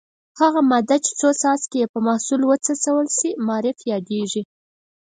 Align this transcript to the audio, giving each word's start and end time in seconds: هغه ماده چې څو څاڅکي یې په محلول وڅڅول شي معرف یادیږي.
هغه 0.39 0.59
ماده 0.71 0.97
چې 1.05 1.11
څو 1.19 1.29
څاڅکي 1.41 1.77
یې 1.81 1.87
په 1.93 1.99
محلول 2.07 2.41
وڅڅول 2.45 3.05
شي 3.17 3.29
معرف 3.47 3.77
یادیږي. 3.91 4.43